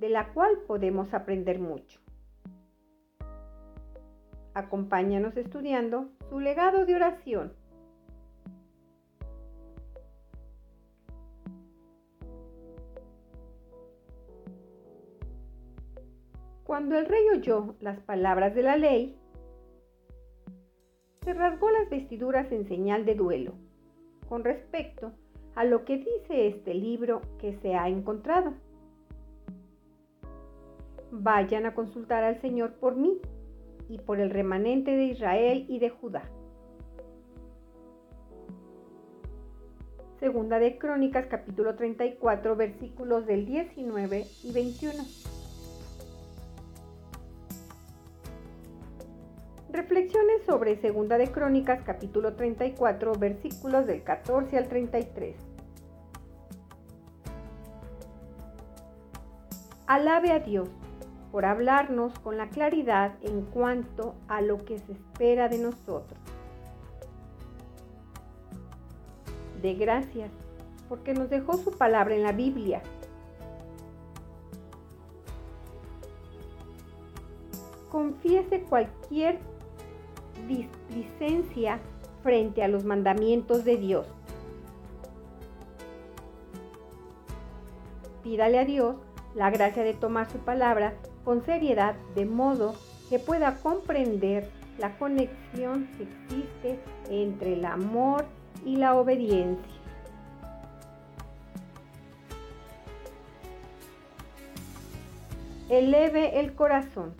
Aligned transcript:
de 0.00 0.08
la 0.08 0.32
cual 0.32 0.58
podemos 0.66 1.12
aprender 1.12 1.58
mucho. 1.58 2.00
Acompáñanos 4.54 5.36
estudiando 5.36 6.08
su 6.30 6.40
legado 6.40 6.86
de 6.86 6.94
oración. 6.94 7.52
Cuando 16.64 16.96
el 16.96 17.04
rey 17.04 17.28
oyó 17.36 17.74
las 17.80 18.00
palabras 18.00 18.54
de 18.54 18.62
la 18.62 18.76
ley, 18.76 19.18
se 21.22 21.34
rasgó 21.34 21.70
las 21.70 21.90
vestiduras 21.90 22.50
en 22.52 22.66
señal 22.66 23.04
de 23.04 23.16
duelo 23.16 23.52
con 24.28 24.44
respecto 24.44 25.12
a 25.54 25.64
lo 25.64 25.84
que 25.84 25.98
dice 25.98 26.46
este 26.46 26.72
libro 26.72 27.20
que 27.38 27.58
se 27.58 27.74
ha 27.74 27.88
encontrado 27.88 28.54
vayan 31.12 31.66
a 31.66 31.74
consultar 31.74 32.24
al 32.24 32.40
Señor 32.40 32.74
por 32.74 32.96
mí 32.96 33.20
y 33.88 33.98
por 33.98 34.20
el 34.20 34.30
remanente 34.30 34.92
de 34.92 35.04
Israel 35.04 35.66
y 35.68 35.78
de 35.78 35.90
Judá. 35.90 36.22
Segunda 40.20 40.58
de 40.58 40.76
Crónicas 40.78 41.26
capítulo 41.26 41.76
34 41.76 42.54
versículos 42.54 43.26
del 43.26 43.46
19 43.46 44.26
y 44.44 44.52
21. 44.52 45.02
Reflexiones 49.72 50.42
sobre 50.46 50.76
Segunda 50.80 51.16
de 51.16 51.32
Crónicas 51.32 51.82
capítulo 51.84 52.34
34 52.34 53.14
versículos 53.14 53.86
del 53.86 54.02
14 54.02 54.58
al 54.58 54.68
33. 54.68 55.36
Alabe 59.86 60.32
a 60.32 60.40
Dios 60.40 60.68
por 61.32 61.44
hablarnos 61.44 62.18
con 62.18 62.36
la 62.36 62.48
claridad 62.48 63.14
en 63.22 63.42
cuanto 63.42 64.14
a 64.28 64.40
lo 64.40 64.58
que 64.64 64.78
se 64.78 64.92
espera 64.92 65.48
de 65.48 65.58
nosotros. 65.58 66.18
De 69.62 69.74
gracias, 69.74 70.30
porque 70.88 71.14
nos 71.14 71.30
dejó 71.30 71.56
su 71.58 71.70
palabra 71.70 72.14
en 72.14 72.22
la 72.22 72.32
Biblia. 72.32 72.82
Confiese 77.90 78.62
cualquier 78.62 79.38
displicencia 80.48 81.78
frente 82.22 82.62
a 82.62 82.68
los 82.68 82.84
mandamientos 82.84 83.64
de 83.64 83.76
Dios. 83.76 84.06
Pídale 88.22 88.58
a 88.58 88.64
Dios 88.64 88.96
la 89.34 89.50
gracia 89.50 89.82
de 89.82 89.94
tomar 89.94 90.30
su 90.30 90.38
palabra 90.38 90.94
con 91.24 91.44
seriedad 91.44 91.94
de 92.14 92.24
modo 92.26 92.74
que 93.08 93.18
pueda 93.18 93.56
comprender 93.56 94.48
la 94.78 94.96
conexión 94.98 95.88
que 95.96 96.04
existe 96.04 96.80
entre 97.10 97.54
el 97.54 97.64
amor 97.64 98.24
y 98.64 98.76
la 98.76 98.94
obediencia. 98.94 99.80
Eleve 105.68 106.40
el 106.40 106.54
corazón. 106.54 107.14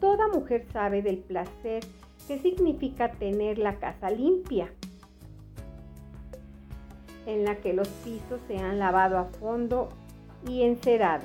Toda 0.00 0.28
mujer 0.28 0.66
sabe 0.72 1.02
del 1.02 1.18
placer 1.18 1.84
que 2.26 2.38
significa 2.38 3.12
tener 3.12 3.58
la 3.58 3.76
casa 3.76 4.10
limpia, 4.10 4.70
en 7.26 7.44
la 7.44 7.56
que 7.56 7.72
los 7.72 7.88
pisos 7.88 8.40
se 8.46 8.58
han 8.58 8.78
lavado 8.78 9.18
a 9.18 9.24
fondo 9.24 9.88
y 10.48 10.62
encerado 10.62 11.24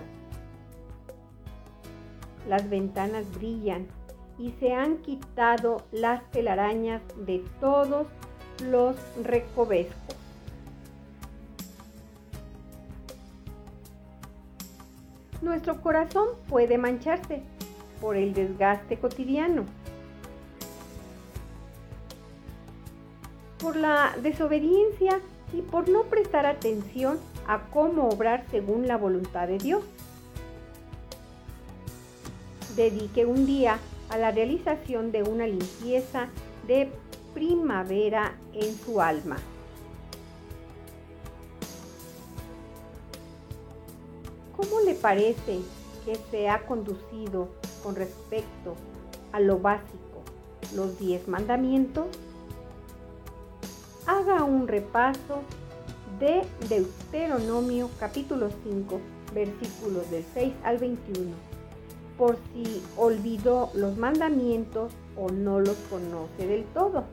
las 2.47 2.69
ventanas 2.69 3.31
brillan 3.33 3.87
y 4.37 4.51
se 4.59 4.73
han 4.73 4.97
quitado 4.97 5.83
las 5.91 6.29
telarañas 6.31 7.01
de 7.15 7.43
todos 7.59 8.07
los 8.63 8.95
recovescos. 9.23 10.15
Nuestro 15.41 15.81
corazón 15.81 16.27
puede 16.49 16.77
mancharse 16.77 17.41
por 17.99 18.15
el 18.15 18.33
desgaste 18.33 18.97
cotidiano, 18.99 19.65
por 23.59 23.75
la 23.75 24.15
desobediencia 24.21 25.19
y 25.53 25.61
por 25.61 25.89
no 25.89 26.03
prestar 26.03 26.45
atención 26.45 27.19
a 27.47 27.67
cómo 27.71 28.09
obrar 28.09 28.45
según 28.51 28.87
la 28.87 28.97
voluntad 28.97 29.47
de 29.47 29.57
Dios 29.57 29.83
dedique 32.75 33.25
un 33.25 33.45
día 33.45 33.79
a 34.09 34.17
la 34.17 34.31
realización 34.31 35.11
de 35.11 35.23
una 35.23 35.47
limpieza 35.47 36.27
de 36.67 36.91
primavera 37.33 38.35
en 38.53 38.77
su 38.77 39.01
alma. 39.01 39.37
¿Cómo 44.55 44.81
le 44.81 44.93
parece 44.93 45.59
que 46.05 46.15
se 46.29 46.49
ha 46.49 46.65
conducido 46.65 47.49
con 47.83 47.95
respecto 47.95 48.75
a 49.31 49.39
lo 49.39 49.59
básico, 49.59 50.23
los 50.75 50.99
diez 50.99 51.27
mandamientos? 51.27 52.07
Haga 54.21 54.43
un 54.43 54.67
repaso 54.67 55.41
de 56.19 56.43
Deuteronomio 56.69 57.89
capítulo 57.99 58.49
5, 58.63 58.99
versículos 59.33 60.11
del 60.11 60.23
6 60.35 60.53
al 60.63 60.77
21 60.77 61.31
por 62.19 62.37
si 62.53 62.83
olvidó 62.97 63.71
los 63.73 63.97
mandamientos 63.97 64.93
o 65.17 65.31
no 65.31 65.59
los 65.59 65.75
conoce 65.89 66.45
del 66.45 66.65
todo. 66.65 67.05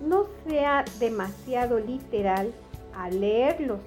No 0.00 0.26
sea 0.46 0.84
demasiado 1.00 1.80
literal 1.80 2.52
al 2.96 3.20
leerlos, 3.20 3.80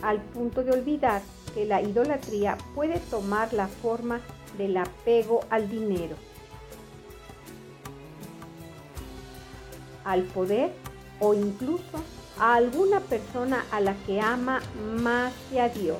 al 0.00 0.22
punto 0.22 0.64
de 0.64 0.70
olvidar 0.70 1.20
que 1.56 1.64
la 1.64 1.80
idolatría 1.80 2.58
puede 2.74 3.00
tomar 3.00 3.54
la 3.54 3.66
forma 3.66 4.20
del 4.58 4.76
apego 4.76 5.40
al 5.48 5.70
dinero, 5.70 6.14
al 10.04 10.24
poder 10.24 10.70
o 11.18 11.32
incluso 11.32 12.04
a 12.38 12.56
alguna 12.56 13.00
persona 13.00 13.64
a 13.72 13.80
la 13.80 13.94
que 14.04 14.20
ama 14.20 14.60
más 15.02 15.32
que 15.50 15.62
a 15.62 15.70
Dios. 15.70 15.96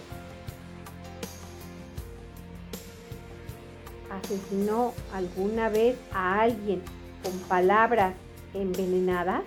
¿Asesinó 4.11 4.93
alguna 5.15 5.71
vez 5.71 5.97
a 6.13 6.43
alguien 6.43 6.83
con 7.23 7.33
palabras 7.49 8.15
envenenadas? 8.53 9.43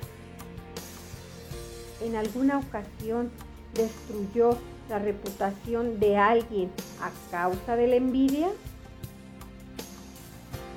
¿En 2.02 2.16
alguna 2.16 2.58
ocasión 2.58 3.30
destruyó 3.76 4.58
la 4.90 5.00
reputación 5.00 6.00
de 6.00 6.18
alguien 6.18 6.72
a 7.02 7.12
causa 7.32 7.76
de 7.76 7.88
la 7.88 7.96
envidia? 7.96 8.50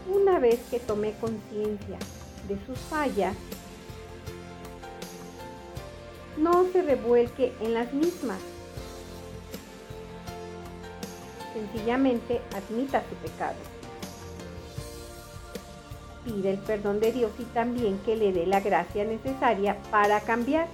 Una 0.08 0.38
vez 0.38 0.60
que 0.70 0.78
tomé 0.78 1.12
conciencia 1.20 1.98
de 2.48 2.58
sus 2.66 2.78
fallas, 2.78 3.34
no 6.36 6.66
se 6.72 6.82
revuelque 6.82 7.52
en 7.60 7.74
las 7.74 7.92
mismas. 7.92 8.38
Sencillamente 11.54 12.40
admita 12.54 13.02
su 13.08 13.14
pecado. 13.16 13.56
Pide 16.24 16.50
el 16.50 16.58
perdón 16.58 17.00
de 17.00 17.12
Dios 17.12 17.32
y 17.38 17.44
también 17.44 17.98
que 17.98 18.16
le 18.16 18.32
dé 18.32 18.46
la 18.46 18.60
gracia 18.60 19.04
necesaria 19.04 19.76
para 19.90 20.20
cambiar. 20.20 20.68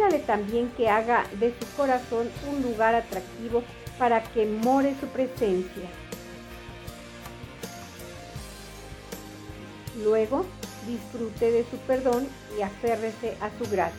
Pídale 0.00 0.20
también 0.20 0.70
que 0.78 0.88
haga 0.88 1.26
de 1.38 1.52
su 1.60 1.76
corazón 1.76 2.30
un 2.50 2.62
lugar 2.62 2.94
atractivo 2.94 3.62
para 3.98 4.22
que 4.22 4.46
more 4.46 4.94
su 4.98 5.06
presencia. 5.08 5.90
Luego, 10.02 10.46
disfrute 10.86 11.50
de 11.50 11.64
su 11.64 11.76
perdón 11.80 12.26
y 12.58 12.62
aférrese 12.62 13.36
a 13.42 13.50
su 13.58 13.70
gracia. 13.70 13.92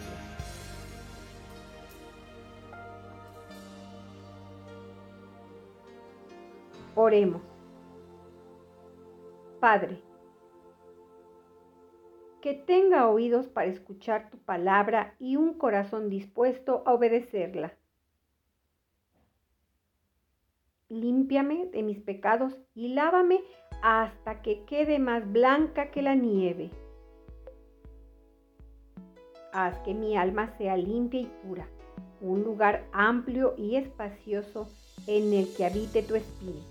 Oremos. 6.95 7.44
Padre, 9.59 10.01
que 12.41 12.53
tenga 12.53 13.07
oídos 13.07 13.47
para 13.47 13.67
escuchar 13.67 14.29
tu 14.29 14.38
palabra 14.39 15.15
y 15.19 15.35
un 15.35 15.53
corazón 15.53 16.09
dispuesto 16.09 16.83
a 16.85 16.93
obedecerla. 16.93 17.73
Límpiame 20.89 21.67
de 21.67 21.83
mis 21.83 22.01
pecados 22.01 22.57
y 22.73 22.89
lávame 22.89 23.41
hasta 23.81 24.41
que 24.41 24.65
quede 24.65 24.99
más 24.99 25.31
blanca 25.31 25.91
que 25.91 26.01
la 26.01 26.15
nieve. 26.15 26.71
Haz 29.53 29.77
que 29.79 29.93
mi 29.93 30.17
alma 30.17 30.55
sea 30.57 30.75
limpia 30.75 31.21
y 31.21 31.31
pura, 31.43 31.67
un 32.19 32.43
lugar 32.43 32.85
amplio 32.91 33.53
y 33.57 33.75
espacioso 33.75 34.67
en 35.07 35.33
el 35.33 35.53
que 35.55 35.65
habite 35.65 36.03
tu 36.03 36.15
espíritu. 36.15 36.70